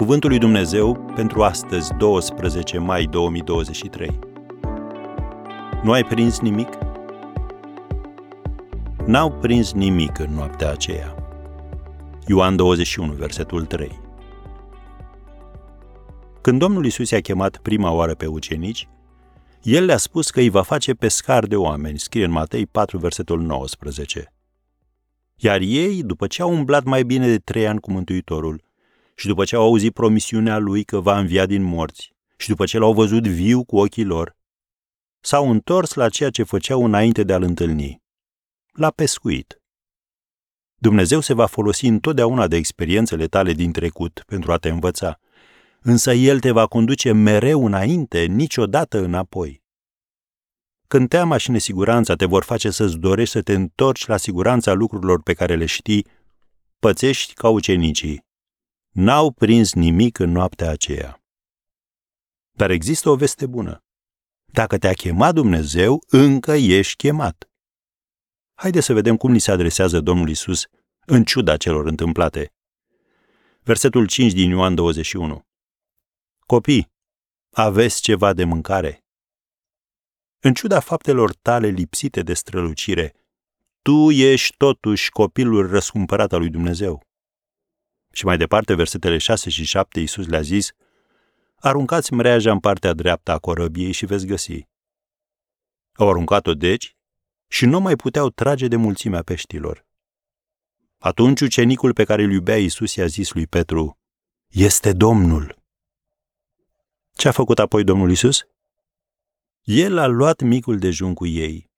[0.00, 4.18] Cuvântul lui Dumnezeu pentru astăzi, 12 mai 2023.
[5.82, 6.68] Nu ai prins nimic?
[9.06, 11.14] N-au prins nimic în noaptea aceea.
[12.26, 14.00] Ioan 21, versetul 3.
[16.40, 18.88] Când Domnul Isus i-a chemat prima oară pe ucenici,
[19.62, 23.40] el le-a spus că îi va face pescar de oameni, scrie în Matei 4, versetul
[23.40, 24.32] 19.
[25.36, 28.68] Iar ei, după ce au umblat mai bine de trei ani cu Mântuitorul
[29.20, 32.78] și după ce au auzit promisiunea lui că va învia din morți și după ce
[32.78, 34.36] l-au văzut viu cu ochii lor,
[35.20, 38.02] s-au întors la ceea ce făceau înainte de a-l întâlni,
[38.72, 39.62] la pescuit.
[40.74, 45.20] Dumnezeu se va folosi întotdeauna de experiențele tale din trecut pentru a te învăța,
[45.80, 49.62] însă El te va conduce mereu înainte, niciodată înapoi.
[50.88, 55.22] Când teama și nesiguranța te vor face să-ți dorești să te întorci la siguranța lucrurilor
[55.22, 56.06] pe care le știi,
[56.78, 58.28] pățești ca ucenicii.
[58.90, 61.22] N-au prins nimic în noaptea aceea.
[62.50, 63.84] Dar există o veste bună.
[64.44, 67.50] Dacă te-a chemat Dumnezeu, încă ești chemat.
[68.54, 70.66] Haideți să vedem cum li se adresează Domnul Isus
[71.06, 72.52] în ciuda celor întâmplate.
[73.62, 75.46] Versetul 5 din Ioan 21.
[76.46, 76.92] Copii,
[77.50, 79.04] aveți ceva de mâncare?
[80.40, 83.14] În ciuda faptelor tale lipsite de strălucire,
[83.82, 87.09] tu ești totuși copilul răscumpărat al lui Dumnezeu.
[88.12, 90.72] Și mai departe, versetele 6 și 7, Iisus le-a zis,
[91.56, 94.68] Aruncați mreaja în partea dreaptă a corăbiei și veți găsi.
[95.92, 96.96] Au aruncat-o deci
[97.48, 99.86] și nu mai puteau trage de mulțimea peștilor.
[100.98, 103.98] Atunci ucenicul pe care îl iubea Iisus i-a zis lui Petru,
[104.48, 105.58] Este Domnul!
[107.12, 108.46] Ce a făcut apoi Domnul Isus?
[109.62, 111.70] El a luat micul dejun cu ei,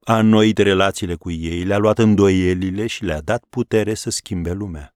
[0.00, 4.94] a înnoit relațiile cu ei, le-a luat îndoielile și le-a dat putere să schimbe lumea.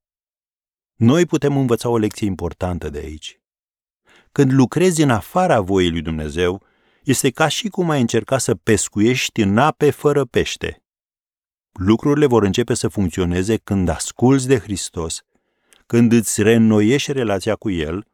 [1.05, 3.41] Noi putem învăța o lecție importantă de aici.
[4.33, 6.63] Când lucrezi în afara voii lui Dumnezeu,
[7.03, 10.83] este ca și cum ai încerca să pescuiești în ape fără pește.
[11.73, 15.23] Lucrurile vor începe să funcționeze când asculți de Hristos,
[15.87, 18.07] când îți reînnoiești relația cu El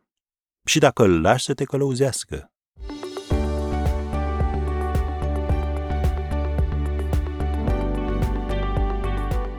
[0.65, 2.53] și dacă îl lași să te călăuzească.